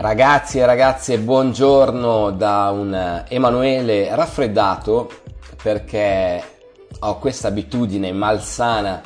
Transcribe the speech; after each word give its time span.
Ragazzi 0.00 0.60
e 0.60 0.64
ragazze, 0.64 1.18
buongiorno 1.18 2.30
da 2.30 2.70
un 2.72 3.24
Emanuele 3.26 4.14
raffreddato 4.14 5.10
perché 5.60 6.40
ho 7.00 7.18
questa 7.18 7.48
abitudine 7.48 8.12
malsana 8.12 9.02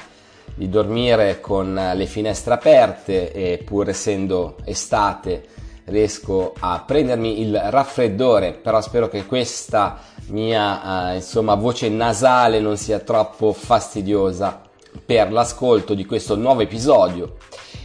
di 0.55 0.69
dormire 0.69 1.41
con 1.41 1.93
le 1.95 2.05
finestre 2.05 2.53
aperte 2.53 3.33
e 3.33 3.63
pur 3.65 3.89
essendo 3.89 4.57
estate 4.65 5.47
riesco 5.87 6.53
a 6.59 6.85
prendermi 6.87 7.41
il 7.41 7.59
raffreddore, 7.59 8.53
però 8.53 8.83
spero 8.83 9.09
che 9.09 9.25
questa 9.25 9.99
mia 10.27 11.13
eh, 11.13 11.15
insomma 11.17 11.55
voce 11.55 11.89
nasale 11.89 12.61
non 12.61 12.77
sia 12.77 12.99
troppo 12.99 13.55
fastidiosa 13.55 14.61
per 15.07 15.33
l'ascolto 15.33 15.95
di 15.95 16.05
questo 16.05 16.37
nuovo 16.37 16.61
episodio 16.61 17.37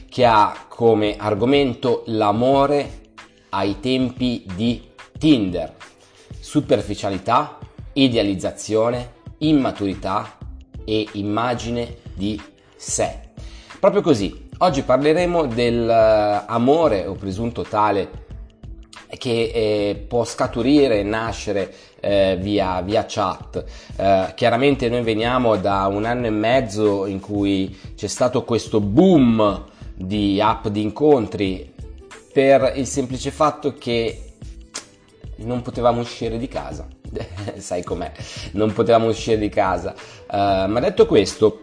che 0.10 0.26
ha 0.26 0.66
come 0.68 1.16
argomento 1.18 2.04
l'amore 2.08 3.06
ai 3.50 3.80
tempi 3.80 4.46
di 4.56 4.84
Tinder. 5.18 5.74
Superficialità, 6.40 7.58
idealizzazione, 7.94 9.14
immaturità 9.40 10.38
e 10.86 11.08
immagine 11.14 11.98
di 12.14 12.42
sé. 12.76 13.20
Proprio 13.80 14.02
così, 14.02 14.50
oggi 14.60 14.82
parleremo 14.82 15.46
dell'amore 15.46 17.06
o 17.06 17.14
presunto 17.14 17.64
tale 17.64 18.26
che 19.18 19.52
eh, 19.54 20.06
può 20.08 20.26
scaturire 20.26 21.00
e 21.00 21.04
nascere 21.04 21.74
eh, 22.00 22.38
via, 22.40 22.82
via, 22.82 23.06
chat. 23.08 23.64
Eh, 23.96 24.34
chiaramente 24.36 24.90
noi 24.90 25.02
veniamo 25.04 25.56
da 25.58 25.88
un 25.88 26.06
anno 26.06 26.26
e 26.26 26.32
mezzo 26.32 27.06
in 27.06 27.20
cui 27.20 27.76
c'è 27.96 28.08
stato 28.08 28.44
questo 28.44 28.80
boom 28.80 29.66
di 29.94 30.40
app 30.42 30.68
di 30.68 30.82
incontri 30.82 31.74
per 32.38 32.74
il 32.76 32.86
semplice 32.86 33.32
fatto 33.32 33.74
che 33.80 34.34
non 35.38 35.64
potevamo 35.64 36.02
uscire 36.02 36.38
di 36.38 36.48
casa. 36.48 36.88
Sai 37.58 37.82
com'è, 37.82 38.12
non 38.52 38.74
potevamo 38.74 39.08
uscire 39.08 39.40
di 39.40 39.50
casa. 39.50 39.96
Uh, 40.30 40.70
ma 40.70 40.80
detto 40.80 41.08
questo, 41.08 41.62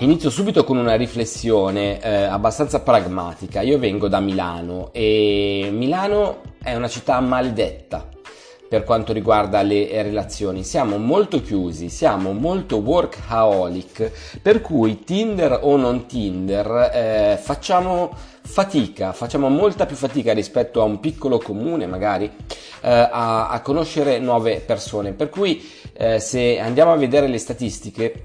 Inizio 0.00 0.28
subito 0.28 0.64
con 0.64 0.76
una 0.76 0.96
riflessione 0.96 2.00
eh, 2.00 2.24
abbastanza 2.24 2.80
pragmatica. 2.80 3.60
Io 3.60 3.78
vengo 3.78 4.08
da 4.08 4.20
Milano 4.20 4.90
e 4.92 5.70
Milano 5.72 6.40
è 6.62 6.74
una 6.74 6.88
città 6.88 7.20
maledetta 7.20 8.08
per 8.72 8.84
quanto 8.84 9.12
riguarda 9.12 9.60
le 9.60 10.02
relazioni. 10.02 10.64
Siamo 10.64 10.96
molto 10.96 11.42
chiusi, 11.42 11.90
siamo 11.90 12.32
molto 12.32 12.78
workaholic, 12.78 14.38
per 14.40 14.62
cui 14.62 15.04
Tinder 15.04 15.58
o 15.60 15.76
non 15.76 16.06
Tinder 16.06 16.90
eh, 16.90 17.38
facciamo 17.38 18.16
fatica, 18.40 19.12
facciamo 19.12 19.50
molta 19.50 19.84
più 19.84 19.94
fatica 19.94 20.32
rispetto 20.32 20.80
a 20.80 20.84
un 20.84 21.00
piccolo 21.00 21.36
comune 21.36 21.86
magari 21.86 22.24
eh, 22.24 22.90
a, 22.90 23.50
a, 23.50 23.60
conoscere 23.60 24.18
nuove 24.20 24.62
persone. 24.64 25.12
Per 25.12 25.28
cui 25.28 25.62
eh, 25.92 26.18
se 26.18 26.58
andiamo 26.58 26.92
a 26.92 26.96
vedere 26.96 27.28
le 27.28 27.36
statistiche 27.36 28.24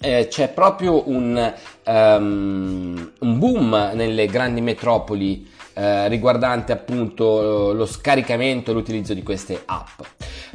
eh, 0.00 0.26
c'è 0.30 0.48
proprio 0.48 1.06
un, 1.10 1.52
um, 1.84 3.12
un 3.18 3.38
boom 3.38 3.90
nelle 3.92 4.24
grandi 4.24 4.62
metropoli 4.62 5.46
eh, 5.78 6.08
riguardante 6.08 6.72
appunto 6.72 7.74
lo 7.74 7.84
scaricamento 7.84 8.70
e 8.70 8.74
l'utilizzo 8.74 9.12
di 9.12 9.22
queste 9.22 9.62
app. 9.66 10.00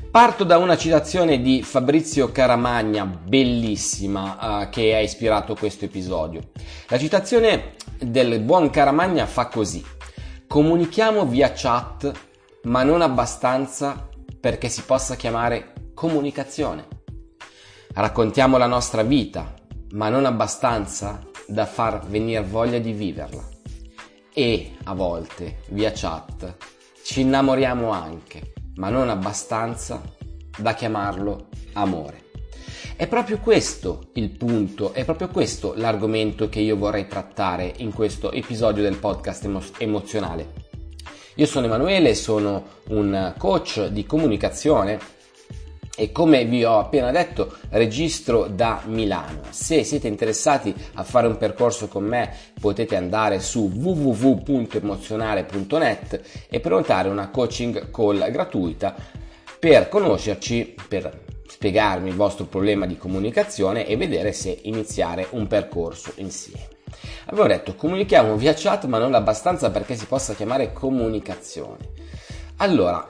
Parto 0.09 0.43
da 0.43 0.57
una 0.57 0.75
citazione 0.75 1.41
di 1.41 1.61
Fabrizio 1.61 2.31
Caramagna, 2.31 3.05
bellissima, 3.05 4.63
eh, 4.63 4.69
che 4.69 4.95
ha 4.95 4.99
ispirato 4.99 5.53
questo 5.53 5.85
episodio. 5.85 6.49
La 6.87 6.97
citazione 6.97 7.75
del 7.99 8.39
buon 8.39 8.71
Caramagna 8.71 9.27
fa 9.27 9.45
così. 9.45 9.85
Comunichiamo 10.47 11.27
via 11.27 11.51
chat, 11.53 12.11
ma 12.63 12.81
non 12.81 13.03
abbastanza 13.03 14.09
perché 14.39 14.69
si 14.69 14.81
possa 14.81 15.15
chiamare 15.15 15.73
comunicazione. 15.93 16.87
Raccontiamo 17.93 18.57
la 18.57 18.65
nostra 18.65 19.03
vita, 19.03 19.53
ma 19.91 20.09
non 20.09 20.25
abbastanza 20.25 21.21
da 21.47 21.67
far 21.67 22.07
venire 22.07 22.41
voglia 22.41 22.79
di 22.79 22.91
viverla 22.91 23.50
e 24.33 24.73
a 24.83 24.93
volte 24.93 25.59
via 25.69 25.91
chat 25.93 26.55
ci 27.03 27.21
innamoriamo 27.21 27.89
anche, 27.89 28.53
ma 28.75 28.89
non 28.89 29.09
abbastanza 29.09 30.01
da 30.57 30.73
chiamarlo 30.73 31.47
amore. 31.73 32.29
È 32.95 33.07
proprio 33.07 33.39
questo 33.39 34.09
il 34.13 34.29
punto, 34.29 34.93
è 34.93 35.03
proprio 35.03 35.29
questo 35.29 35.73
l'argomento 35.75 36.49
che 36.49 36.59
io 36.59 36.77
vorrei 36.77 37.07
trattare 37.07 37.73
in 37.77 37.91
questo 37.91 38.31
episodio 38.31 38.83
del 38.83 38.97
podcast 38.97 39.45
emo- 39.45 39.63
emozionale. 39.77 40.69
Io 41.35 41.45
sono 41.45 41.65
Emanuele, 41.65 42.13
sono 42.13 42.63
un 42.89 43.33
coach 43.37 43.87
di 43.87 44.05
comunicazione 44.05 44.99
e 46.01 46.11
come 46.11 46.45
vi 46.45 46.63
ho 46.63 46.79
appena 46.79 47.11
detto 47.11 47.57
registro 47.69 48.47
da 48.47 48.81
Milano. 48.85 49.41
Se 49.51 49.83
siete 49.83 50.07
interessati 50.07 50.73
a 50.95 51.03
fare 51.03 51.27
un 51.27 51.37
percorso 51.37 51.87
con 51.87 52.05
me 52.05 52.33
potete 52.59 52.95
andare 52.95 53.39
su 53.39 53.69
www.emozionale.net 53.71 56.47
e 56.49 56.59
prenotare 56.59 57.07
una 57.07 57.29
coaching 57.29 57.91
call 57.91 58.31
gratuita 58.31 58.95
per 59.59 59.89
conoscerci, 59.89 60.73
per 60.87 61.25
spiegarmi 61.47 62.09
il 62.09 62.15
vostro 62.15 62.45
problema 62.45 62.87
di 62.87 62.97
comunicazione 62.97 63.85
e 63.85 63.95
vedere 63.95 64.31
se 64.31 64.57
iniziare 64.63 65.27
un 65.29 65.45
percorso 65.45 66.13
insieme. 66.15 66.67
Avevo 67.25 67.45
detto 67.45 67.75
comunichiamo 67.75 68.37
via 68.37 68.55
chat 68.55 68.85
ma 68.85 68.97
non 68.97 69.13
abbastanza 69.13 69.69
perché 69.69 69.95
si 69.95 70.07
possa 70.07 70.33
chiamare 70.33 70.73
comunicazione. 70.73 71.89
Allora, 72.57 73.07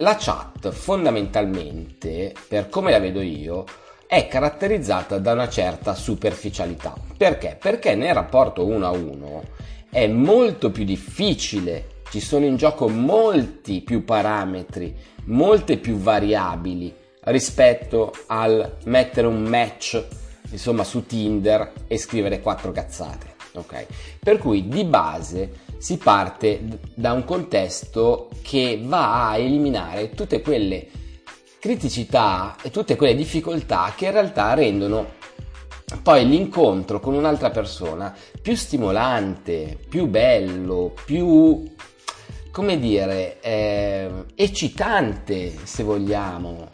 la 0.00 0.16
chat 0.18 0.70
fondamentalmente, 0.70 2.32
per 2.48 2.68
come 2.68 2.90
la 2.90 2.98
vedo 2.98 3.20
io, 3.20 3.64
è 4.06 4.26
caratterizzata 4.26 5.18
da 5.18 5.32
una 5.32 5.48
certa 5.48 5.94
superficialità. 5.94 6.94
Perché? 7.16 7.56
Perché 7.60 7.94
nel 7.94 8.14
rapporto 8.14 8.66
uno 8.66 8.86
a 8.86 8.90
uno 8.90 9.42
è 9.90 10.06
molto 10.06 10.70
più 10.70 10.84
difficile, 10.84 12.02
ci 12.10 12.20
sono 12.20 12.44
in 12.44 12.56
gioco 12.56 12.88
molti 12.88 13.82
più 13.82 14.04
parametri, 14.04 14.96
molte 15.24 15.76
più 15.76 15.96
variabili 15.96 16.92
rispetto 17.24 18.12
al 18.26 18.78
mettere 18.84 19.26
un 19.26 19.42
match 19.42 20.02
insomma 20.50 20.82
su 20.82 21.04
Tinder 21.04 21.72
e 21.86 21.98
scrivere 21.98 22.40
quattro 22.40 22.72
cazzate. 22.72 23.39
Ok? 23.54 23.86
Per 24.20 24.38
cui 24.38 24.68
di 24.68 24.84
base 24.84 25.60
si 25.78 25.96
parte 25.96 26.60
da 26.94 27.12
un 27.12 27.24
contesto 27.24 28.28
che 28.42 28.80
va 28.82 29.30
a 29.30 29.36
eliminare 29.36 30.10
tutte 30.10 30.40
quelle 30.40 30.86
criticità 31.58 32.56
e 32.62 32.70
tutte 32.70 32.96
quelle 32.96 33.14
difficoltà 33.14 33.92
che 33.96 34.06
in 34.06 34.12
realtà 34.12 34.54
rendono 34.54 35.18
poi 36.02 36.26
l'incontro 36.26 37.00
con 37.00 37.14
un'altra 37.14 37.50
persona 37.50 38.14
più 38.40 38.54
stimolante, 38.54 39.76
più 39.88 40.06
bello, 40.06 40.94
più 41.04 41.68
come 42.50 42.78
dire, 42.78 43.40
eh, 43.40 44.10
eccitante 44.34 45.54
se 45.62 45.82
vogliamo, 45.82 46.68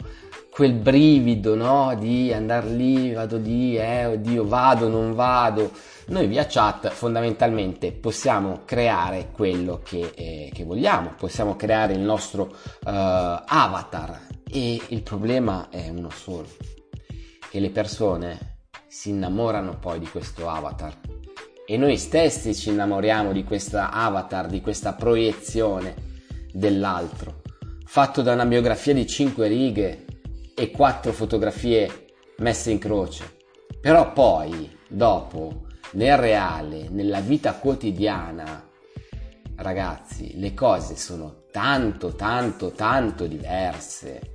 quel 0.57 0.73
brivido 0.73 1.53
no? 1.53 1.95
di 1.99 2.33
andare 2.33 2.71
lì, 2.71 3.13
vado 3.13 3.37
lì, 3.37 3.77
eh, 3.77 4.07
oddio, 4.07 4.47
vado, 4.47 4.89
non 4.89 5.13
vado. 5.13 5.71
Noi 6.07 6.25
via 6.25 6.47
chat 6.47 6.89
fondamentalmente 6.89 7.91
possiamo 7.91 8.61
creare 8.65 9.29
quello 9.31 9.81
che, 9.83 10.13
eh, 10.15 10.49
che 10.51 10.63
vogliamo, 10.63 11.13
possiamo 11.15 11.55
creare 11.55 11.93
il 11.93 11.99
nostro 11.99 12.45
uh, 12.45 12.55
avatar 12.81 14.19
e 14.49 14.81
il 14.87 15.03
problema 15.03 15.69
è 15.69 15.89
uno 15.89 16.09
solo, 16.09 16.47
che 17.51 17.59
le 17.59 17.69
persone 17.69 18.61
si 18.87 19.11
innamorano 19.11 19.77
poi 19.77 19.99
di 19.99 20.07
questo 20.07 20.49
avatar. 20.49 20.97
E 21.67 21.77
noi 21.77 21.97
stessi 21.97 22.55
ci 22.55 22.69
innamoriamo 22.69 23.31
di 23.31 23.43
questa 23.43 23.91
avatar, 23.91 24.47
di 24.47 24.61
questa 24.61 24.93
proiezione 24.93 25.93
dell'altro, 26.51 27.43
fatto 27.85 28.23
da 28.23 28.33
una 28.33 28.47
biografia 28.47 28.95
di 28.95 29.05
5 29.05 29.47
righe 29.47 30.05
e 30.59 30.71
4 30.71 31.11
fotografie 31.11 32.05
messe 32.37 32.71
in 32.71 32.79
croce. 32.79 33.35
Però 33.79 34.11
poi, 34.11 34.75
dopo, 34.87 35.67
nel 35.91 36.17
reale, 36.17 36.87
nella 36.89 37.19
vita 37.19 37.53
quotidiana, 37.53 38.67
ragazzi, 39.57 40.39
le 40.39 40.55
cose 40.55 40.95
sono 40.95 41.43
tanto, 41.51 42.15
tanto, 42.15 42.71
tanto 42.71 43.27
diverse. 43.27 44.33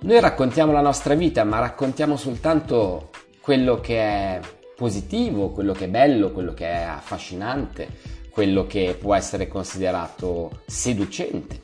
Noi 0.00 0.20
raccontiamo 0.20 0.72
la 0.72 0.80
nostra 0.80 1.12
vita, 1.14 1.44
ma 1.44 1.58
raccontiamo 1.58 2.16
soltanto 2.16 3.10
quello 3.42 3.78
che 3.78 3.98
è 3.98 4.40
positivo, 4.74 5.50
quello 5.50 5.74
che 5.74 5.84
è 5.84 5.88
bello, 5.88 6.32
quello 6.32 6.54
che 6.54 6.66
è 6.66 6.82
affascinante, 6.82 7.88
quello 8.30 8.66
che 8.66 8.96
può 8.98 9.14
essere 9.14 9.48
considerato 9.48 10.62
seducente. 10.66 11.60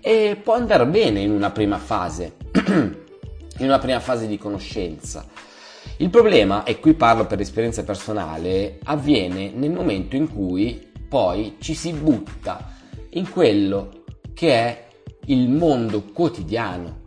E 0.00 0.38
può 0.42 0.54
andare 0.54 0.86
bene 0.86 1.20
in 1.20 1.30
una 1.30 1.50
prima 1.50 1.78
fase, 1.78 2.36
in 2.66 3.64
una 3.66 3.78
prima 3.78 4.00
fase 4.00 4.26
di 4.26 4.38
conoscenza 4.38 5.26
il 6.00 6.08
problema, 6.08 6.64
e 6.64 6.80
qui 6.80 6.94
parlo 6.94 7.26
per 7.26 7.40
esperienza 7.40 7.84
personale, 7.84 8.78
avviene 8.84 9.50
nel 9.50 9.70
momento 9.70 10.16
in 10.16 10.32
cui 10.32 10.88
poi 11.06 11.56
ci 11.58 11.74
si 11.74 11.92
butta 11.92 12.74
in 13.10 13.28
quello 13.28 14.04
che 14.32 14.52
è 14.52 14.86
il 15.26 15.50
mondo 15.50 16.04
quotidiano. 16.04 17.02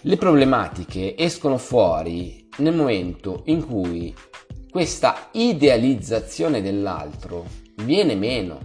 Le 0.00 0.16
problematiche 0.16 1.16
escono 1.16 1.58
fuori 1.58 2.48
nel 2.56 2.74
momento 2.74 3.42
in 3.46 3.64
cui 3.64 4.12
questa 4.68 5.28
idealizzazione 5.30 6.60
dell'altro 6.60 7.46
viene 7.84 8.16
meno. 8.16 8.58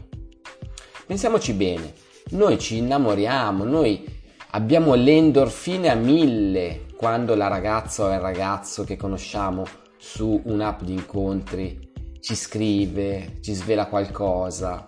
Pensiamoci 1.05 1.53
bene, 1.53 1.93
noi 2.29 2.57
ci 2.57 2.77
innamoriamo, 2.77 3.63
noi 3.65 4.12
abbiamo 4.55 4.93
le 4.93 5.11
endorfine 5.11 5.89
a 5.89 5.95
mille 5.95 6.85
quando 6.95 7.35
la 7.35 7.47
ragazza 7.47 8.03
o 8.03 8.13
il 8.13 8.19
ragazzo 8.19 8.83
che 8.83 8.95
conosciamo 8.95 9.65
su 9.97 10.41
un'app 10.45 10.81
di 10.81 10.93
incontri 10.93 11.91
ci 12.19 12.35
scrive, 12.35 13.39
ci 13.41 13.53
svela 13.53 13.87
qualcosa, 13.87 14.87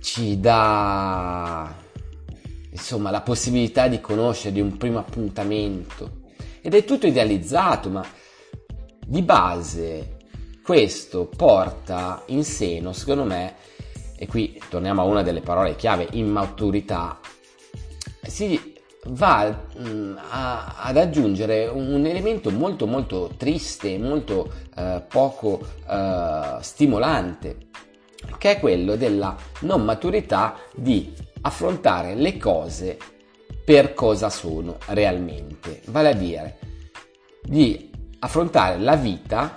ci 0.00 0.38
dà 0.38 1.74
insomma 2.70 3.10
la 3.10 3.22
possibilità 3.22 3.88
di 3.88 4.00
conoscere 4.00 4.52
di 4.52 4.60
un 4.60 4.76
primo 4.76 4.98
appuntamento. 4.98 6.22
Ed 6.60 6.74
è 6.74 6.84
tutto 6.84 7.06
idealizzato 7.06 7.88
ma 7.88 8.04
di 9.06 9.22
base 9.22 10.16
questo 10.62 11.26
porta 11.26 12.22
in 12.26 12.44
seno 12.44 12.92
secondo 12.92 13.24
me 13.24 13.54
e 14.16 14.26
qui 14.26 14.58
torniamo 14.68 15.02
a 15.02 15.04
una 15.04 15.22
delle 15.22 15.40
parole 15.40 15.76
chiave 15.76 16.08
immaturità 16.12 17.20
si 18.26 18.72
va 19.06 19.46
mh, 19.76 19.88
mm, 19.88 20.16
a, 20.30 20.76
ad 20.78 20.96
aggiungere 20.96 21.66
un 21.66 22.06
elemento 22.06 22.50
molto 22.50 22.86
molto 22.86 23.30
triste 23.36 23.98
molto 23.98 24.50
eh, 24.76 25.02
poco 25.08 25.60
eh, 25.88 26.56
stimolante 26.60 27.56
che 28.38 28.52
è 28.52 28.60
quello 28.60 28.96
della 28.96 29.36
non 29.60 29.84
maturità 29.84 30.56
di 30.74 31.12
affrontare 31.42 32.14
le 32.14 32.36
cose 32.38 32.96
per 33.64 33.94
cosa 33.94 34.28
sono 34.28 34.76
realmente, 34.88 35.80
vale 35.86 36.10
a 36.10 36.14
dire 36.14 36.58
di 37.42 37.90
affrontare 38.20 38.78
la 38.78 38.96
vita 38.96 39.54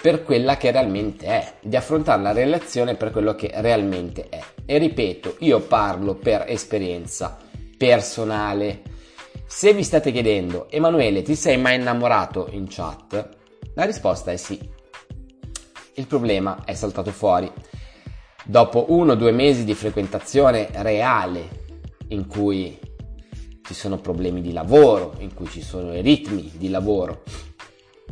per 0.00 0.24
quella 0.24 0.56
che 0.56 0.70
realmente 0.70 1.26
è, 1.26 1.54
di 1.60 1.76
affrontare 1.76 2.22
la 2.22 2.32
relazione 2.32 2.94
per 2.94 3.10
quello 3.10 3.34
che 3.34 3.50
realmente 3.54 4.28
è. 4.28 4.40
E 4.64 4.78
ripeto, 4.78 5.36
io 5.40 5.60
parlo 5.60 6.14
per 6.14 6.44
esperienza 6.46 7.36
personale. 7.76 8.82
Se 9.46 9.72
vi 9.74 9.82
state 9.82 10.12
chiedendo, 10.12 10.70
Emanuele, 10.70 11.22
ti 11.22 11.34
sei 11.34 11.58
mai 11.58 11.76
innamorato 11.76 12.48
in 12.52 12.66
chat? 12.68 13.28
La 13.74 13.84
risposta 13.84 14.30
è 14.30 14.36
sì. 14.36 14.58
Il 15.94 16.06
problema 16.06 16.64
è 16.64 16.74
saltato 16.74 17.10
fuori. 17.10 17.50
Dopo 18.44 18.86
uno 18.88 19.12
o 19.12 19.16
due 19.16 19.32
mesi 19.32 19.64
di 19.64 19.74
frequentazione 19.74 20.68
reale, 20.72 21.60
in 22.08 22.26
cui 22.26 22.78
ci 23.62 23.74
sono 23.74 23.98
problemi 23.98 24.40
di 24.40 24.52
lavoro, 24.52 25.14
in 25.18 25.34
cui 25.34 25.46
ci 25.46 25.62
sono 25.62 25.94
i 25.94 26.02
ritmi 26.02 26.52
di 26.56 26.68
lavoro, 26.68 27.22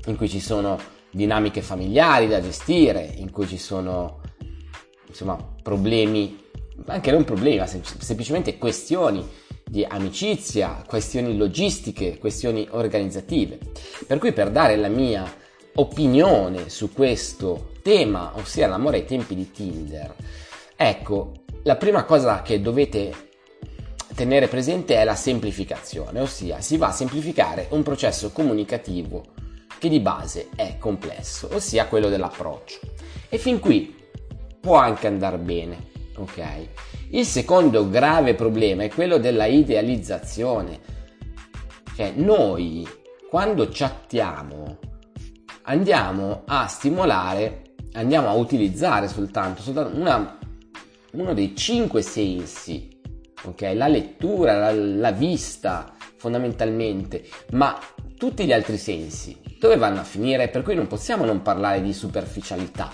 in 0.07 0.17
cui 0.17 0.29
ci 0.29 0.41
sono 0.41 0.79
dinamiche 1.11 1.63
familiari 1.63 2.29
da 2.29 2.41
gestire, 2.41 3.13
in 3.17 3.31
cui 3.31 3.47
ci 3.47 3.59
sono 3.59 4.20
insomma 5.11 5.37
problemi, 5.63 6.39
anche 6.87 7.11
non 7.11 7.25
problemi, 7.25 7.59
ma 7.59 7.67
sem- 7.67 7.83
semplicemente 7.83 8.57
questioni 8.57 9.27
di 9.65 9.85
amicizia, 9.85 10.83
questioni 10.87 11.37
logistiche, 11.37 12.19
questioni 12.19 12.67
organizzative. 12.71 13.59
Per 14.07 14.19
cui 14.19 14.33
per 14.33 14.51
dare 14.51 14.77
la 14.77 14.89
mia 14.89 15.33
opinione 15.75 16.69
su 16.69 16.93
questo 16.93 17.73
tema, 17.83 18.33
ossia 18.35 18.67
l'amore 18.67 18.99
ai 18.99 19.05
tempi 19.05 19.35
di 19.35 19.51
Tinder, 19.51 20.15
ecco, 20.75 21.33
la 21.63 21.77
prima 21.77 22.05
cosa 22.05 22.43
che 22.43 22.61
dovete 22.61 23.29
tenere 24.15 24.49
presente 24.49 24.97
è 24.97 25.05
la 25.05 25.15
semplificazione, 25.15 26.21
ossia 26.21 26.61
si 26.61 26.77
va 26.77 26.89
a 26.89 26.93
semplificare 26.93 27.67
un 27.71 27.83
processo 27.83 28.31
comunicativo 28.33 29.25
che 29.79 29.89
di 29.89 30.01
base 30.01 30.49
è 30.57 30.77
complesso, 30.79 31.49
ossia 31.53 31.87
quello 31.87 32.09
dell'approccio. 32.09 32.81
E 33.29 33.39
fin 33.39 33.61
qui 33.61 34.00
può 34.61 34.77
anche 34.77 35.07
andare 35.07 35.39
bene, 35.39 35.89
ok? 36.17 36.69
Il 37.11 37.25
secondo 37.25 37.89
grave 37.89 38.35
problema 38.35 38.85
è 38.85 38.91
quello 38.91 39.19
della 39.19 39.47
idealizzazione. 39.47 40.79
Cioè, 41.97 42.13
noi 42.15 42.87
quando 43.29 43.69
chattiamo 43.71 44.79
andiamo 45.63 46.43
a 46.47 46.67
stimolare, 46.67 47.63
andiamo 47.93 48.29
a 48.29 48.35
utilizzare 48.35 49.09
soltanto, 49.09 49.63
soltanto 49.63 49.97
una, 49.97 50.39
uno 51.13 51.35
dei 51.35 51.57
cinque 51.57 52.03
sensi, 52.03 53.01
ok? 53.43 53.73
La 53.75 53.89
lettura, 53.89 54.59
la, 54.59 54.73
la 54.73 55.13
vista 55.13 55.95
fondamentalmente, 56.17 57.25
ma 57.53 57.79
tutti 58.17 58.45
gli 58.45 58.53
altri 58.53 58.77
sensi 58.77 59.39
dove 59.59 59.77
vanno 59.77 60.01
a 60.01 60.05
finire? 60.05 60.49
Per 60.49 60.63
cui 60.63 60.75
non 60.75 60.87
possiamo 60.87 61.25
non 61.25 61.43
parlare 61.43 61.83
di 61.83 61.93
superficialità 61.93 62.91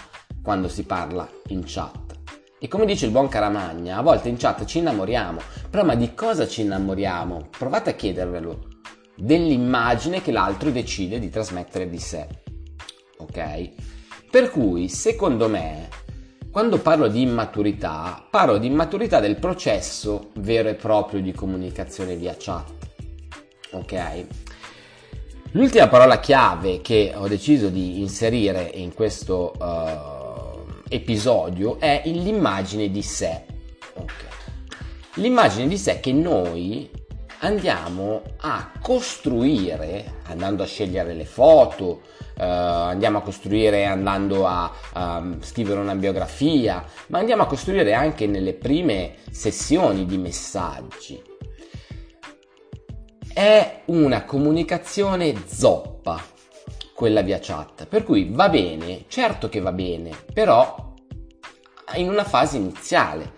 quando 0.46 0.69
si 0.69 0.84
parla 0.84 1.28
in 1.48 1.64
chat. 1.66 2.14
E 2.60 2.69
come 2.69 2.87
dice 2.87 3.06
il 3.06 3.10
buon 3.10 3.26
Caramagna, 3.26 3.98
a 3.98 4.02
volte 4.02 4.28
in 4.28 4.37
chat 4.37 4.64
ci 4.64 4.78
innamoriamo, 4.78 5.40
però 5.69 5.84
ma 5.84 5.96
di 5.96 6.14
cosa 6.14 6.46
ci 6.46 6.60
innamoriamo? 6.60 7.48
Provate 7.58 7.90
a 7.90 7.94
chiedervelo. 7.94 8.69
Dell'immagine 9.16 10.22
che 10.22 10.31
l'altro 10.31 10.70
decide 10.70 11.19
di 11.19 11.31
trasmettere 11.31 11.90
di 11.90 11.98
sé 11.98 12.44
ok? 13.16 13.70
Per 14.31 14.50
cui, 14.50 14.88
secondo 14.88 15.48
me, 15.48 15.88
quando 16.50 16.78
parlo 16.78 17.08
di 17.08 17.22
immaturità, 17.22 18.25
parlo 18.31 18.58
di 18.58 18.66
immaturità 18.66 19.20
del 19.20 19.37
processo 19.37 20.31
vero 20.34 20.69
e 20.69 20.75
proprio 20.75 21.20
di 21.20 21.32
comunicazione 21.32 22.16
via 22.16 22.34
chat, 22.38 22.72
ok? 23.72 24.26
L'ultima 25.52 25.88
parola 25.88 26.20
chiave 26.20 26.81
che 26.82 27.12
ho 27.14 27.28
deciso 27.28 27.69
di 27.69 28.00
inserire 28.00 28.70
in 28.75 28.92
questo 28.92 29.52
uh, 29.58 30.15
episodio 30.88 31.78
è 31.78 32.02
l'immagine 32.04 32.90
di 32.90 33.02
sé. 33.02 33.44
Okay. 33.94 34.14
L'immagine 35.14 35.66
di 35.68 35.78
sé 35.78 36.00
che 36.00 36.12
noi 36.12 36.90
andiamo 37.40 38.22
a 38.38 38.70
costruire, 38.80 40.20
andando 40.26 40.62
a 40.62 40.66
scegliere 40.66 41.14
le 41.14 41.24
foto, 41.24 42.02
uh, 42.38 42.42
andiamo 42.42 43.18
a 43.18 43.22
costruire 43.22 43.84
andando 43.84 44.46
a 44.46 44.70
um, 44.94 45.42
scrivere 45.42 45.80
una 45.80 45.94
biografia, 45.94 46.84
ma 47.08 47.18
andiamo 47.18 47.42
a 47.42 47.46
costruire 47.46 47.92
anche 47.94 48.26
nelle 48.26 48.54
prime 48.54 49.14
sessioni 49.30 50.06
di 50.06 50.18
messaggi. 50.18 51.22
È 53.32 53.82
una 53.87 54.25
comunicazione 54.25 55.34
zoppa 55.46 56.34
quella 56.96 57.20
via 57.20 57.38
chat, 57.38 57.86
per 57.86 58.04
cui 58.04 58.30
va 58.32 58.48
bene, 58.48 59.04
certo 59.08 59.50
che 59.50 59.60
va 59.60 59.70
bene, 59.70 60.12
però 60.32 60.94
in 61.96 62.08
una 62.08 62.24
fase 62.24 62.56
iniziale. 62.56 63.34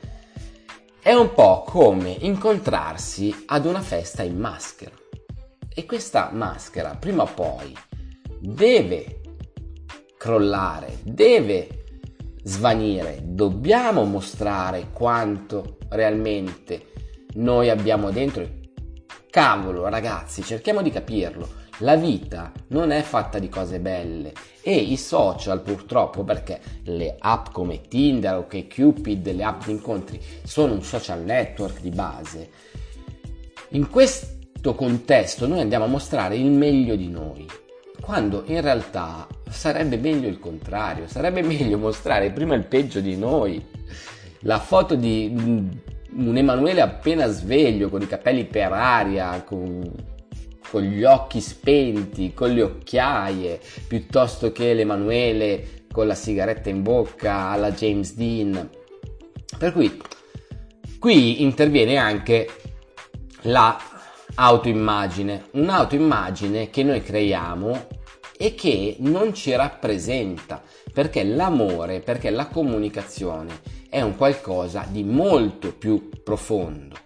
È 1.02 1.12
un 1.12 1.34
po' 1.34 1.64
come 1.66 2.10
incontrarsi 2.20 3.44
ad 3.46 3.66
una 3.66 3.80
festa 3.80 4.22
in 4.22 4.38
maschera. 4.38 4.94
E 5.74 5.86
questa 5.86 6.30
maschera, 6.32 6.94
prima 6.94 7.24
o 7.24 7.26
poi, 7.34 7.76
deve 8.38 9.20
crollare, 10.16 10.98
deve 11.02 11.84
svanire. 12.44 13.22
Dobbiamo 13.24 14.04
mostrare 14.04 14.90
quanto 14.92 15.78
realmente 15.88 16.92
noi 17.34 17.70
abbiamo 17.70 18.10
dentro. 18.10 18.46
Cavolo, 19.28 19.88
ragazzi, 19.88 20.42
cerchiamo 20.42 20.80
di 20.80 20.90
capirlo. 20.90 21.66
La 21.82 21.94
vita 21.94 22.50
non 22.68 22.90
è 22.90 23.02
fatta 23.02 23.38
di 23.38 23.49
cose 23.49 23.78
belle 23.78 24.32
e 24.62 24.75
i 24.75 24.97
social 24.97 25.61
purtroppo 25.61 26.25
perché 26.25 26.61
le 26.85 27.14
app 27.16 27.52
come 27.52 27.82
Tinder 27.82 28.35
o 28.35 28.47
che 28.49 28.66
Cupid, 28.66 29.32
le 29.32 29.44
app 29.44 29.64
di 29.64 29.70
incontri 29.70 30.20
sono 30.42 30.73
un 30.73 30.82
social 30.82 31.23
network 31.23 31.80
di 31.80 31.90
base. 31.90 32.50
In 33.70 33.88
questo 33.90 34.75
contesto 34.75 35.47
noi 35.47 35.61
andiamo 35.61 35.85
a 35.85 35.88
mostrare 35.88 36.37
il 36.37 36.50
meglio 36.50 36.97
di 36.97 37.08
noi, 37.08 37.47
quando 38.00 38.42
in 38.47 38.61
realtà 38.61 39.28
sarebbe 39.49 39.99
meglio 39.99 40.26
il 40.26 40.40
contrario, 40.40 41.06
sarebbe 41.06 41.42
meglio 41.42 41.78
mostrare 41.78 42.32
prima 42.32 42.56
il 42.56 42.66
peggio 42.66 42.99
di 42.99 43.16
noi. 43.16 43.64
La 44.40 44.58
foto 44.58 44.97
di 44.97 45.32
un 46.11 46.37
Emanuele 46.37 46.80
appena 46.80 47.28
sveglio, 47.28 47.88
con 47.88 48.02
i 48.02 48.08
capelli 48.08 48.47
per 48.47 48.73
aria, 48.73 49.42
con 49.44 50.16
con 50.70 50.82
gli 50.82 51.04
occhi 51.04 51.40
spenti, 51.40 52.34
con 52.34 52.52
le 52.52 52.62
occhiaie, 52.62 53.60
piuttosto 53.87 54.52
che 54.52 54.75
l'Emanuele 54.75 55.84
con 55.90 56.06
la 56.06 56.14
sigaretta 56.14 56.68
in 56.68 56.82
bocca 56.82 57.48
alla 57.48 57.72
James 57.72 58.14
Dean. 58.14 58.70
Per 59.58 59.72
cui 59.72 60.00
qui 60.98 61.42
interviene 61.42 61.96
anche 61.96 62.48
la 63.42 63.78
autoimmagine, 64.34 65.46
un'autoimmagine 65.52 66.70
che 66.70 66.82
noi 66.82 67.02
creiamo 67.02 67.87
e 68.37 68.54
che 68.54 68.96
non 69.00 69.34
ci 69.34 69.54
rappresenta, 69.54 70.62
perché 70.92 71.25
l'amore, 71.25 72.00
perché 72.00 72.30
la 72.30 72.46
comunicazione 72.46 73.60
è 73.88 74.00
un 74.00 74.16
qualcosa 74.16 74.87
di 74.88 75.02
molto 75.02 75.72
più 75.72 76.08
profondo. 76.22 76.96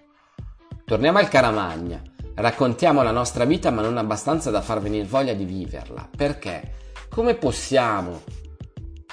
Torniamo 0.85 1.19
al 1.19 1.29
Caramagna, 1.29 2.03
raccontiamo 2.35 3.03
la 3.03 3.11
nostra 3.11 3.45
vita 3.45 3.71
ma 3.71 3.83
non 3.83 3.99
abbastanza 3.99 4.51
da 4.51 4.61
far 4.61 4.81
venire 4.81 5.05
voglia 5.05 5.35
di 5.35 5.45
viverla, 5.45 6.09
perché 6.15 6.75
come 7.09 7.35
possiamo 7.35 8.23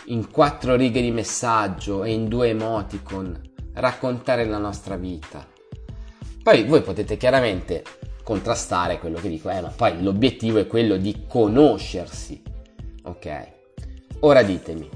in 0.06 0.30
quattro 0.32 0.76
righe 0.76 1.02
di 1.02 1.12
messaggio 1.12 2.04
e 2.04 2.12
in 2.12 2.28
due 2.28 2.50
emoticon 2.50 3.42
raccontare 3.74 4.46
la 4.46 4.58
nostra 4.58 4.96
vita? 4.96 5.46
Poi 6.42 6.64
voi 6.64 6.82
potete 6.82 7.18
chiaramente 7.18 7.84
contrastare 8.24 9.00
quello 9.00 9.20
che 9.20 9.30
dico, 9.30 9.50
eh, 9.50 9.62
ma 9.62 9.70
poi 9.70 10.02
l'obiettivo 10.02 10.60
è 10.60 10.68
quello 10.68 10.98
di 10.98 11.26
conoscersi, 11.28 12.42
ok? 13.04 13.48
Ora 14.22 14.44
ditemi, 14.44 14.90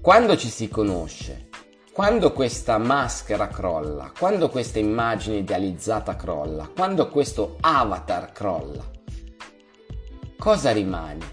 quando 0.00 0.36
ci 0.36 0.48
si 0.48 0.68
conosce, 0.68 1.45
quando 1.96 2.30
questa 2.34 2.76
maschera 2.76 3.48
crolla, 3.48 4.12
quando 4.18 4.50
questa 4.50 4.78
immagine 4.78 5.38
idealizzata 5.38 6.14
crolla, 6.14 6.70
quando 6.76 7.08
questo 7.08 7.56
avatar 7.58 8.32
crolla, 8.32 8.84
cosa 10.36 10.72
rimane? 10.72 11.32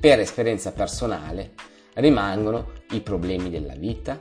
Per 0.00 0.20
esperienza 0.20 0.72
personale 0.72 1.52
rimangono 1.96 2.70
i 2.92 3.02
problemi 3.02 3.50
della 3.50 3.74
vita, 3.74 4.16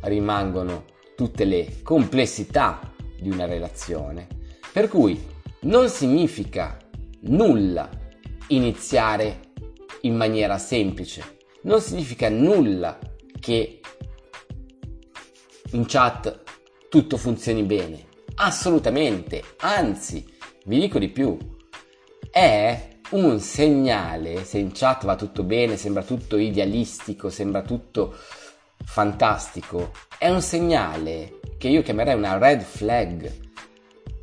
rimangono 0.00 0.84
tutte 1.16 1.46
le 1.46 1.80
complessità 1.82 2.92
di 3.18 3.30
una 3.30 3.46
relazione, 3.46 4.26
per 4.70 4.90
cui 4.90 5.18
non 5.60 5.88
significa 5.88 6.76
nulla 7.20 7.88
iniziare 8.48 9.40
in 10.02 10.14
maniera 10.14 10.58
semplice, 10.58 11.38
non 11.62 11.80
significa 11.80 12.28
nulla 12.28 12.98
che 13.40 13.80
in 15.74 15.86
chat 15.86 16.42
tutto 16.88 17.16
funzioni 17.16 17.62
bene. 17.62 18.06
Assolutamente, 18.36 19.42
anzi, 19.58 20.24
vi 20.66 20.80
dico 20.80 20.98
di 20.98 21.08
più, 21.08 21.36
è 22.30 22.88
un 23.10 23.38
segnale, 23.38 24.44
se 24.44 24.58
in 24.58 24.72
chat 24.72 25.04
va 25.04 25.14
tutto 25.14 25.42
bene, 25.42 25.76
sembra 25.76 26.02
tutto 26.02 26.36
idealistico, 26.36 27.28
sembra 27.28 27.62
tutto 27.62 28.16
fantastico, 28.84 29.92
è 30.18 30.28
un 30.28 30.42
segnale 30.42 31.40
che 31.58 31.68
io 31.68 31.82
chiamerei 31.82 32.14
una 32.14 32.38
red 32.38 32.60
flag 32.60 33.42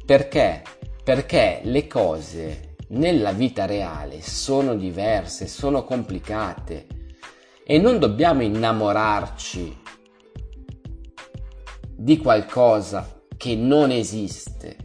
perché? 0.06 0.62
Perché 1.04 1.62
le 1.64 1.88
cose 1.88 2.76
nella 2.90 3.32
vita 3.32 3.66
reale 3.66 4.22
sono 4.22 4.76
diverse, 4.76 5.48
sono 5.48 5.84
complicate 5.84 6.86
e 7.64 7.78
non 7.78 7.98
dobbiamo 7.98 8.42
innamorarci 8.42 9.81
di 12.02 12.18
qualcosa 12.18 13.22
che 13.38 13.56
non 13.56 13.92
esiste. 13.92 14.76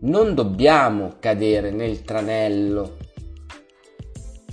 Non 0.00 0.34
dobbiamo 0.34 1.14
cadere 1.18 1.70
nel 1.70 2.02
tranello 2.02 2.98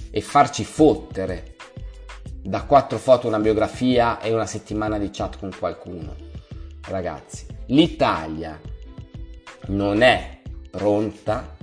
e 0.09 0.21
farci 0.21 0.63
fottere 0.63 1.57
da 2.41 2.63
quattro 2.63 2.97
foto, 2.97 3.27
una 3.27 3.39
biografia 3.39 4.21
e 4.21 4.33
una 4.33 4.45
settimana 4.45 4.97
di 4.97 5.09
chat 5.09 5.37
con 5.37 5.51
qualcuno. 5.59 6.15
Ragazzi, 6.87 7.45
l'Italia 7.67 8.57
non 9.67 10.01
è 10.01 10.39
pronta 10.69 11.57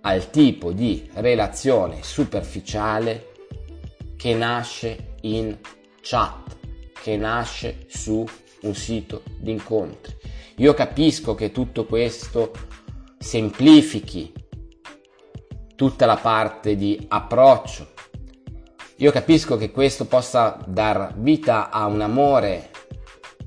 al 0.00 0.30
tipo 0.30 0.72
di 0.72 1.10
relazione 1.12 2.02
superficiale 2.02 3.32
che 4.16 4.34
nasce 4.34 5.16
in 5.20 5.58
chat, 6.00 6.56
che 7.02 7.18
nasce 7.18 7.84
su 7.88 8.24
un 8.62 8.74
sito 8.74 9.22
di 9.38 9.52
incontri. 9.52 10.16
Io 10.56 10.74
capisco 10.74 11.34
che 11.34 11.52
tutto 11.52 11.84
questo 11.84 12.52
semplifichi 13.18 14.32
tutta 15.78 16.06
la 16.06 16.16
parte 16.16 16.74
di 16.74 17.06
approccio. 17.06 17.92
Io 18.96 19.12
capisco 19.12 19.56
che 19.56 19.70
questo 19.70 20.06
possa 20.06 20.58
dar 20.66 21.14
vita 21.16 21.70
a 21.70 21.86
un 21.86 22.00
amore 22.00 22.70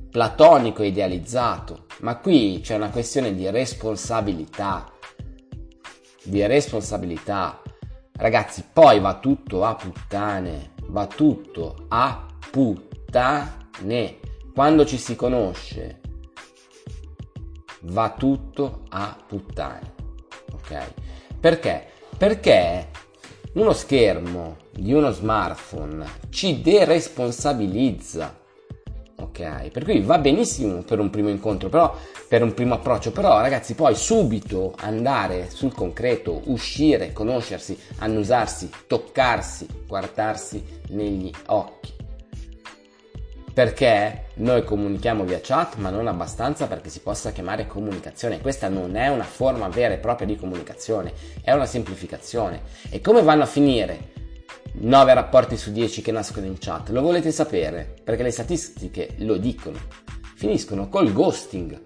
platonico 0.10 0.82
idealizzato, 0.82 1.88
ma 2.00 2.16
qui 2.20 2.62
c'è 2.64 2.76
una 2.76 2.90
questione 2.90 3.36
di 3.36 3.50
responsabilità. 3.50 4.90
Di 6.24 6.46
responsabilità. 6.46 7.62
Ragazzi, 8.14 8.64
poi 8.72 9.02
va 9.02 9.20
tutto 9.20 9.66
a 9.66 9.76
puttane. 9.76 10.72
Va 10.88 11.06
tutto 11.08 11.88
a 11.90 12.28
puttane. 12.50 14.21
Quando 14.54 14.86
ci 14.86 14.98
si 14.98 15.16
conosce, 15.16 16.00
va 17.82 18.14
tutto 18.18 18.84
a 18.90 19.18
puttane. 19.28 19.94
Ok? 20.54 20.94
Perché? 21.40 21.88
Perché 22.18 22.90
uno 23.54 23.74
schermo 23.74 24.58
di 24.72 24.94
uno 24.94 25.12
smartphone 25.12 26.06
ci 26.30 26.62
deresponsabilizza 26.62 28.40
ok? 29.22 29.70
Per 29.70 29.84
cui 29.84 30.02
va 30.02 30.18
benissimo 30.18 30.82
per 30.82 31.00
un 31.00 31.10
primo 31.10 31.30
incontro, 31.30 31.70
però 31.70 31.96
per 32.28 32.44
un 32.44 32.54
primo 32.54 32.76
approccio, 32.76 33.12
però 33.12 33.40
ragazzi 33.40 33.74
poi 33.76 33.96
subito 33.96 34.74
andare 34.78 35.50
sul 35.50 35.74
concreto, 35.74 36.42
uscire, 36.46 37.14
conoscersi, 37.14 37.78
annusarsi, 38.00 38.70
toccarsi, 38.88 39.68
guardarsi 39.88 40.64
negli 40.90 41.32
occhi. 41.48 42.01
Perché 43.54 44.28
noi 44.36 44.64
comunichiamo 44.64 45.26
via 45.26 45.40
chat, 45.42 45.76
ma 45.76 45.90
non 45.90 46.08
abbastanza 46.08 46.68
perché 46.68 46.90
si 46.90 47.02
possa 47.02 47.32
chiamare 47.32 47.68
comunicazione. 47.68 48.40
Questa 48.40 48.70
non 48.70 48.96
è 48.96 49.10
una 49.10 49.24
forma 49.24 49.68
vera 49.68 49.94
e 49.94 49.98
propria 49.98 50.26
di 50.26 50.38
comunicazione, 50.38 51.12
è 51.42 51.52
una 51.52 51.66
semplificazione. 51.66 52.62
E 52.90 53.02
come 53.02 53.22
vanno 53.22 53.44
a 53.44 53.48
finire 53.48 54.12
9 54.74 55.14
rapporti 55.14 55.58
su 55.58 55.72
10 55.72 56.02
che 56.02 56.14
nascono 56.14 56.46
in 56.46 56.58
chat. 56.58 56.90
Lo 56.90 57.02
volete 57.02 57.32
sapere? 57.32 57.94
Perché 58.04 58.24
le 58.24 58.32
statistiche 58.32 59.16
lo 59.18 59.36
dicono. 59.36 59.78
Finiscono 60.36 60.88
col 60.88 61.12
ghosting. 61.12 61.84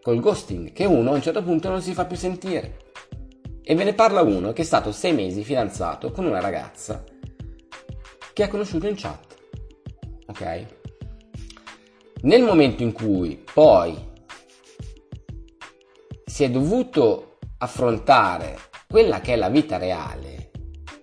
Col 0.00 0.20
ghosting, 0.20 0.72
che 0.72 0.86
uno 0.86 1.10
a 1.10 1.14
un 1.14 1.20
certo 1.22 1.42
punto 1.42 1.68
non 1.68 1.82
si 1.82 1.92
fa 1.92 2.06
più 2.06 2.16
sentire. 2.16 2.84
E 3.62 3.74
ve 3.74 3.84
ne 3.84 3.92
parla 3.92 4.22
uno 4.22 4.52
che 4.52 4.62
è 4.62 4.64
stato 4.64 4.92
6 4.92 5.12
mesi 5.12 5.44
fidanzato 5.44 6.10
con 6.10 6.24
una 6.24 6.40
ragazza 6.40 7.04
che 8.32 8.42
ha 8.42 8.48
conosciuto 8.48 8.86
in 8.86 8.94
chat. 8.96 9.36
Ok? 10.28 10.66
Nel 12.26 12.42
momento 12.42 12.82
in 12.82 12.90
cui 12.90 13.40
poi 13.54 13.96
si 16.24 16.42
è 16.42 16.50
dovuto 16.50 17.38
affrontare 17.58 18.58
quella 18.88 19.20
che 19.20 19.34
è 19.34 19.36
la 19.36 19.48
vita 19.48 19.76
reale, 19.76 20.50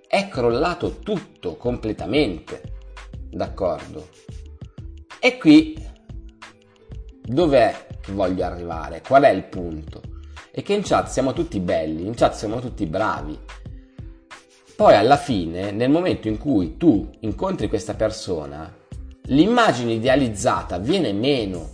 è 0.05 0.27
crollato 0.27 0.99
tutto 0.99 1.55
completamente. 1.55 2.61
D'accordo? 3.29 4.09
E 5.21 5.37
qui 5.37 5.81
dov'è 7.21 7.87
che 8.01 8.11
voglio 8.11 8.43
arrivare? 8.43 8.99
Qual 8.99 9.23
è 9.23 9.29
il 9.29 9.45
punto? 9.45 10.01
È 10.51 10.61
che 10.61 10.73
in 10.73 10.81
chat 10.83 11.07
siamo 11.07 11.31
tutti 11.31 11.61
belli, 11.61 12.05
in 12.05 12.15
chat 12.15 12.33
siamo 12.33 12.59
tutti 12.59 12.85
bravi. 12.85 13.39
Poi 14.75 14.93
alla 14.93 15.15
fine, 15.15 15.71
nel 15.71 15.89
momento 15.89 16.27
in 16.27 16.37
cui 16.37 16.75
tu 16.75 17.09
incontri 17.21 17.69
questa 17.69 17.93
persona, 17.93 18.81
l'immagine 19.25 19.93
idealizzata 19.93 20.77
viene 20.77 21.13
meno. 21.13 21.69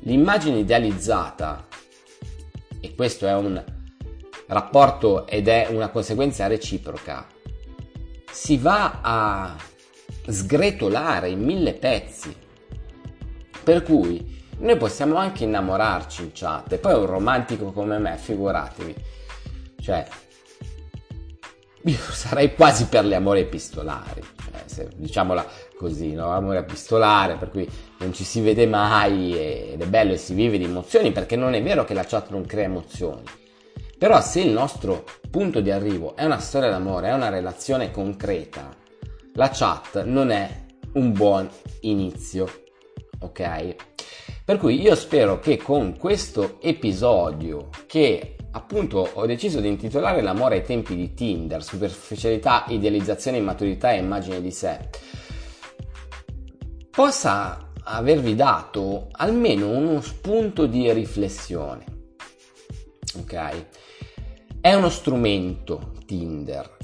L'immagine 0.00 0.58
idealizzata, 0.58 1.66
e 2.80 2.94
questo 2.94 3.26
è 3.26 3.34
un 3.34 3.62
rapporto 4.46 5.26
ed 5.26 5.48
è 5.48 5.68
una 5.70 5.88
conseguenza 5.90 6.46
reciproca, 6.48 7.26
si 8.30 8.56
va 8.56 9.00
a 9.00 9.56
sgretolare 10.26 11.30
in 11.30 11.42
mille 11.42 11.74
pezzi. 11.74 12.34
Per 13.62 13.82
cui 13.82 14.40
noi 14.58 14.76
possiamo 14.76 15.16
anche 15.16 15.44
innamorarci 15.44 16.22
in 16.22 16.30
chat 16.32 16.72
e 16.72 16.78
poi 16.78 16.94
un 16.94 17.06
romantico 17.06 17.72
come 17.72 17.98
me, 17.98 18.16
figuratevi. 18.16 18.94
Cioè, 19.80 20.06
io 21.84 21.98
sarei 22.10 22.54
quasi 22.54 22.86
per 22.86 23.04
le 23.04 23.14
amore 23.14 23.40
epistolari, 23.40 24.22
cioè, 24.44 24.62
se, 24.66 24.88
diciamola 24.94 25.44
così, 25.76 26.12
no? 26.12 26.30
Amore 26.30 26.58
epistolare, 26.58 27.36
per 27.36 27.50
cui 27.50 27.68
non 27.98 28.12
ci 28.12 28.24
si 28.24 28.40
vede 28.40 28.66
mai 28.66 29.36
ed 29.36 29.80
è 29.80 29.86
bello 29.86 30.12
e 30.12 30.16
si 30.16 30.34
vive 30.34 30.58
di 30.58 30.64
emozioni, 30.64 31.12
perché 31.12 31.36
non 31.36 31.54
è 31.54 31.62
vero 31.62 31.84
che 31.84 31.94
la 31.94 32.04
chat 32.04 32.30
non 32.30 32.46
crea 32.46 32.64
emozioni 32.64 33.22
però 34.02 34.20
se 34.20 34.40
il 34.40 34.50
nostro 34.50 35.04
punto 35.30 35.60
di 35.60 35.70
arrivo 35.70 36.16
è 36.16 36.24
una 36.24 36.40
storia 36.40 36.68
d'amore, 36.70 37.10
è 37.10 37.12
una 37.12 37.28
relazione 37.28 37.92
concreta, 37.92 38.68
la 39.34 39.48
chat 39.48 40.02
non 40.02 40.30
è 40.32 40.64
un 40.94 41.12
buon 41.12 41.48
inizio, 41.82 42.64
ok? 43.20 43.76
Per 44.44 44.56
cui 44.56 44.80
io 44.80 44.96
spero 44.96 45.38
che 45.38 45.56
con 45.56 45.96
questo 45.96 46.58
episodio 46.60 47.68
che 47.86 48.34
appunto 48.52 49.08
ho 49.12 49.26
deciso 49.26 49.60
di 49.60 49.68
intitolare 49.68 50.22
L'amore 50.22 50.56
ai 50.56 50.62
tempi 50.62 50.94
di 50.94 51.14
Tinder, 51.14 51.62
superficialità, 51.62 52.64
idealizzazione, 52.68 53.36
immaturità 53.36 53.92
e 53.92 53.98
immagine 53.98 54.40
di 54.40 54.50
sé, 54.50 54.88
possa 56.90 57.70
avervi 57.84 58.34
dato 58.34 59.08
almeno 59.12 59.68
uno 59.70 60.00
spunto 60.00 60.66
di 60.66 60.92
riflessione. 60.92 61.84
Ok? 63.16 63.66
È 64.60 64.72
uno 64.74 64.88
strumento 64.88 65.92
Tinder, 66.06 66.76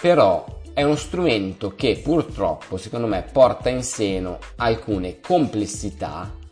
però 0.00 0.60
è 0.72 0.82
uno 0.82 0.96
strumento 0.96 1.74
che 1.76 2.00
purtroppo, 2.02 2.76
secondo 2.76 3.06
me, 3.06 3.24
porta 3.30 3.68
in 3.68 3.82
seno 3.82 4.38
alcune 4.56 5.20
complessità 5.20 6.42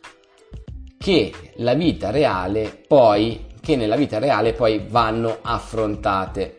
che 0.97 1.33
la 1.57 1.75
vita 1.75 2.11
reale 2.11 2.85
poi 2.87 3.51
che 3.63 3.77
nella 3.77 3.95
vita 3.95 4.19
reale 4.19 4.53
poi 4.53 4.85
vanno 4.89 5.39
affrontate. 5.41 6.57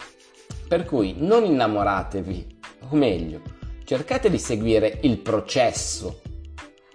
Per 0.67 0.85
cui 0.85 1.15
non 1.17 1.43
innamoratevi, 1.43 2.59
o 2.89 2.95
meglio, 2.95 3.41
cercate 3.83 4.29
di 4.29 4.39
seguire 4.39 4.99
il 5.01 5.17
processo 5.17 6.21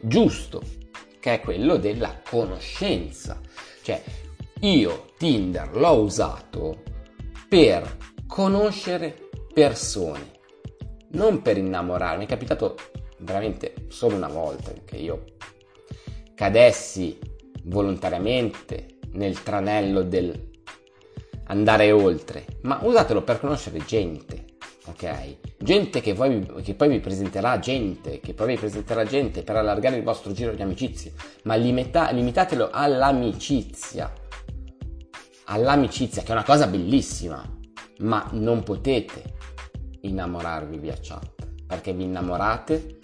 giusto, 0.00 0.62
che 1.20 1.34
è 1.34 1.40
quello 1.40 1.76
della 1.76 2.20
conoscenza. 2.28 3.38
Cioè, 3.82 4.02
io 4.60 5.10
Tinder 5.18 5.76
l'ho 5.76 6.00
usato 6.00 6.82
per 7.46 7.96
conoscere 8.26 9.28
persone, 9.52 10.30
non 11.10 11.42
per 11.42 11.58
innamorarmi. 11.58 12.24
è 12.24 12.28
capitato 12.28 12.76
veramente 13.18 13.74
solo 13.88 14.16
una 14.16 14.28
volta 14.28 14.72
che 14.84 14.96
io 14.96 15.24
cadessi 16.34 17.18
volontariamente 17.64 18.97
nel 19.12 19.42
tranello 19.42 20.02
del 20.02 20.46
andare 21.48 21.90
oltre, 21.92 22.44
ma 22.62 22.80
usatelo 22.82 23.22
per 23.22 23.40
conoscere 23.40 23.84
gente, 23.84 24.44
ok? 24.86 25.36
Gente 25.58 26.00
che 26.00 26.14
poi, 26.14 26.46
che 26.62 26.74
poi 26.74 26.88
vi 26.88 27.00
presenterà 27.00 27.58
gente, 27.58 28.20
che 28.20 28.34
poi 28.34 28.48
vi 28.48 28.56
presenterà 28.56 29.04
gente 29.04 29.42
per 29.42 29.56
allargare 29.56 29.96
il 29.96 30.02
vostro 30.02 30.32
giro 30.32 30.52
di 30.52 30.62
amicizie, 30.62 31.12
ma 31.44 31.54
limita, 31.54 32.10
limitatelo 32.10 32.68
all'amicizia, 32.70 34.12
all'amicizia 35.46 36.22
che 36.22 36.28
è 36.28 36.32
una 36.32 36.44
cosa 36.44 36.66
bellissima, 36.66 37.42
ma 38.00 38.28
non 38.32 38.62
potete 38.62 39.36
innamorarvi 40.02 40.78
via 40.78 40.96
chat, 41.00 41.46
perché 41.66 41.92
vi 41.92 42.04
innamorate 42.04 42.98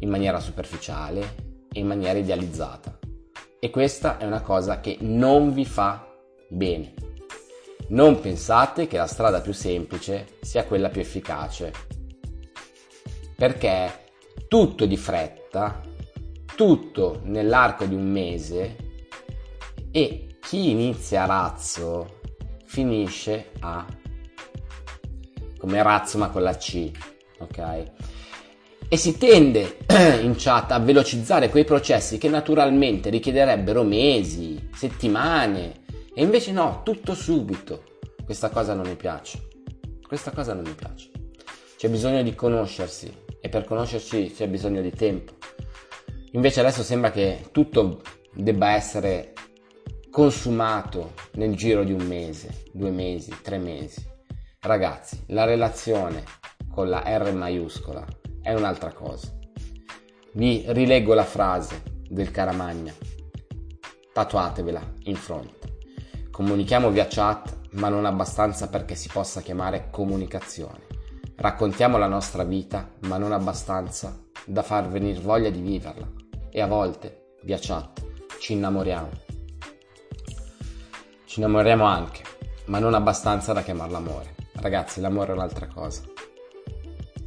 in 0.00 0.10
maniera 0.10 0.40
superficiale 0.40 1.44
e 1.72 1.78
in 1.78 1.86
maniera 1.86 2.18
idealizzata. 2.18 2.98
E 3.58 3.70
questa 3.70 4.18
è 4.18 4.24
una 4.24 4.42
cosa 4.42 4.80
che 4.80 4.98
non 5.00 5.52
vi 5.52 5.64
fa 5.64 6.06
bene. 6.48 6.94
Non 7.88 8.20
pensate 8.20 8.86
che 8.86 8.96
la 8.96 9.06
strada 9.06 9.40
più 9.40 9.52
semplice 9.52 10.38
sia 10.40 10.64
quella 10.64 10.88
più 10.88 11.00
efficace. 11.00 11.72
Perché 13.34 14.04
tutto 14.48 14.86
di 14.86 14.96
fretta, 14.96 15.80
tutto 16.54 17.20
nell'arco 17.24 17.84
di 17.84 17.94
un 17.94 18.10
mese 18.10 18.76
e 19.90 20.36
chi 20.40 20.70
inizia 20.70 21.22
a 21.22 21.26
razzo 21.26 22.20
finisce 22.64 23.52
a 23.60 23.86
come 25.58 25.82
razzo 25.82 26.18
ma 26.18 26.28
con 26.30 26.42
la 26.42 26.56
C, 26.56 26.90
ok? 27.38 27.92
E 28.88 28.96
si 28.96 29.18
tende 29.18 29.78
in 30.22 30.34
chat 30.36 30.70
a 30.70 30.78
velocizzare 30.78 31.48
quei 31.48 31.64
processi 31.64 32.18
che 32.18 32.28
naturalmente 32.28 33.10
richiederebbero 33.10 33.82
mesi, 33.82 34.68
settimane 34.72 35.84
e 36.14 36.22
invece 36.22 36.52
no, 36.52 36.82
tutto 36.84 37.14
subito. 37.14 37.82
Questa 38.24 38.50
cosa 38.50 38.74
non 38.74 38.86
mi 38.86 38.96
piace. 38.96 39.48
Questa 40.06 40.30
cosa 40.30 40.54
non 40.54 40.64
mi 40.64 40.74
piace. 40.74 41.10
C'è 41.76 41.88
bisogno 41.88 42.22
di 42.22 42.34
conoscersi 42.34 43.12
e 43.40 43.48
per 43.48 43.64
conoscerci 43.64 44.32
c'è 44.32 44.48
bisogno 44.48 44.80
di 44.80 44.90
tempo. 44.90 45.34
Invece 46.32 46.60
adesso 46.60 46.82
sembra 46.82 47.10
che 47.10 47.48
tutto 47.50 48.02
debba 48.32 48.72
essere 48.72 49.32
consumato 50.10 51.12
nel 51.32 51.54
giro 51.54 51.84
di 51.84 51.92
un 51.92 52.06
mese, 52.06 52.62
due 52.72 52.90
mesi, 52.90 53.32
tre 53.42 53.58
mesi. 53.58 54.04
Ragazzi, 54.60 55.24
la 55.28 55.44
relazione 55.44 56.24
con 56.70 56.88
la 56.88 57.02
R 57.06 57.32
maiuscola 57.32 58.04
è 58.46 58.54
un'altra 58.54 58.92
cosa. 58.92 59.26
Vi 60.34 60.62
rileggo 60.68 61.14
la 61.14 61.24
frase 61.24 61.82
del 62.08 62.30
Caramagna. 62.30 62.94
Tatuatevela 64.12 64.80
in 65.06 65.16
fronte. 65.16 65.78
Comunichiamo 66.30 66.90
via 66.90 67.08
chat, 67.08 67.70
ma 67.72 67.88
non 67.88 68.04
abbastanza 68.04 68.68
perché 68.68 68.94
si 68.94 69.08
possa 69.12 69.40
chiamare 69.40 69.88
comunicazione. 69.90 70.86
Raccontiamo 71.34 71.98
la 71.98 72.06
nostra 72.06 72.44
vita, 72.44 72.88
ma 73.00 73.18
non 73.18 73.32
abbastanza 73.32 74.16
da 74.44 74.62
far 74.62 74.88
venire 74.88 75.18
voglia 75.18 75.50
di 75.50 75.60
viverla. 75.60 76.08
E 76.48 76.60
a 76.60 76.68
volte, 76.68 77.34
via 77.42 77.58
chat, 77.60 78.00
ci 78.38 78.52
innamoriamo. 78.52 79.10
Ci 81.24 81.40
innamoriamo 81.40 81.84
anche, 81.84 82.22
ma 82.66 82.78
non 82.78 82.94
abbastanza 82.94 83.52
da 83.52 83.62
chiamarla 83.62 83.96
amore. 83.96 84.36
Ragazzi, 84.52 85.00
l'amore 85.00 85.32
è 85.32 85.34
un'altra 85.34 85.66
cosa. 85.66 86.14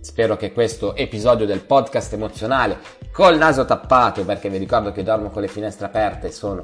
Spero 0.02 0.38
che 0.38 0.54
questo 0.54 0.96
episodio 0.96 1.46
del 1.46 1.60
podcast 1.60 2.14
emozionale 2.14 2.78
col 3.12 3.38
naso 3.38 3.66
tappato, 3.66 4.24
perché 4.24 4.50
vi 4.50 4.58
ricordo 4.58 4.94
che 4.94 5.04
dormo 5.04 5.30
con 5.30 5.42
le 5.42 5.50
finestre 5.50 5.88
aperte 5.88 6.28
e 6.28 6.32
sono 6.32 6.64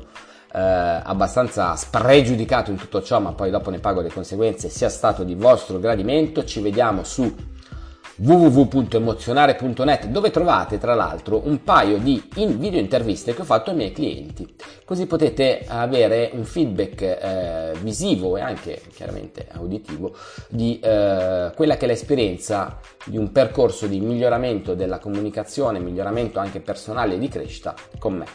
eh, 0.54 0.60
abbastanza 0.60 1.76
spregiudicato 1.76 2.72
in 2.72 2.78
tutto 2.78 3.04
ciò, 3.04 3.20
ma 3.20 3.34
poi 3.34 3.50
dopo 3.50 3.70
ne 3.70 3.80
pago 3.80 4.00
le 4.00 4.12
conseguenze, 4.12 4.70
sia 4.70 4.88
stato 4.88 5.26
di 5.26 5.36
vostro 5.36 5.80
gradimento. 5.80 6.46
Ci 6.46 6.62
vediamo 6.62 7.04
su 7.04 7.36
www.emozionare.net 8.18 10.08
dove 10.08 10.32
trovate 10.32 10.78
tra 10.78 10.94
l'altro 10.94 11.42
un 11.46 11.64
paio 11.64 11.98
di 11.98 12.24
video 12.34 12.80
interviste 12.80 13.34
che 13.34 13.42
ho 13.42 13.46
fatto 13.46 13.72
ai 13.72 13.76
miei 13.76 13.92
clienti. 13.92 14.56
Così 14.86 15.06
potete 15.06 15.66
avere 15.68 16.30
un 16.34 16.46
feedback 16.46 17.02
eh, 17.02 17.72
visivo 17.82 18.38
e 18.38 18.42
anche 18.42 18.82
chiaramente 18.94 19.48
auditivo 19.52 20.16
di 20.48 20.80
eh, 20.80 21.52
quella 21.56 21.78
che 21.78 21.86
è 21.86 21.88
l'esperienza 21.88 22.80
di 23.06 23.18
un 23.18 23.32
percorso 23.32 23.88
di 23.88 24.00
miglioramento 24.00 24.76
della 24.76 25.00
comunicazione 25.00 25.80
miglioramento 25.80 26.40
anche 26.40 26.60
personale 26.60 27.16
e 27.16 27.20
di 27.20 27.28
crescita 27.28 27.76
con 28.00 28.16
me. 28.16 28.26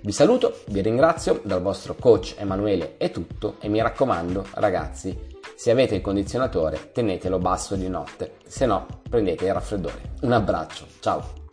Vi 0.00 0.12
saluto 0.12 0.60
vi 0.66 0.82
ringrazio 0.82 1.40
dal 1.44 1.62
vostro 1.62 1.94
coach 1.94 2.34
Emanuele 2.36 2.96
è 2.98 3.10
tutto 3.10 3.56
e 3.60 3.68
mi 3.68 3.80
raccomando 3.80 4.44
ragazzi 4.54 5.33
se 5.54 5.70
avete 5.70 5.96
il 5.96 6.00
condizionatore 6.00 6.90
tenetelo 6.92 7.38
basso 7.38 7.76
di 7.76 7.88
notte, 7.88 8.34
se 8.46 8.66
no 8.66 8.86
prendete 9.08 9.46
il 9.46 9.54
raffreddore. 9.54 10.14
Un 10.22 10.32
abbraccio, 10.32 10.86
ciao! 11.00 11.43